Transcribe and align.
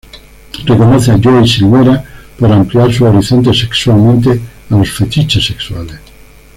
Reconoce 0.67 1.09
a 1.11 1.21
Joey 1.21 1.47
Silvera 1.47 2.03
por 2.39 2.51
ampliar 2.51 2.87
sus 2.91 3.03
horizontes 3.03 3.59
sexualmente 3.59 4.31
a 4.71 4.75
los 4.77 4.89
fetiches 4.91 5.45
sexuales. 5.45 5.99